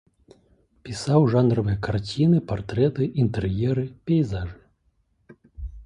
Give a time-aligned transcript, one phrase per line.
[0.87, 4.59] Пісаў жанравыя карціны, партрэты, інтэр'еры, пейзажы.